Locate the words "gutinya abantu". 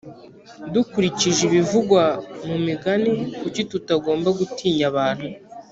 4.39-5.27